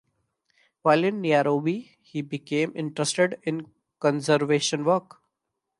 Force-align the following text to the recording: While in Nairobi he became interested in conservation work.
While 0.81 1.03
in 1.03 1.21
Nairobi 1.21 1.91
he 2.01 2.23
became 2.23 2.71
interested 2.75 3.39
in 3.43 3.71
conservation 3.99 4.83
work. 4.83 5.21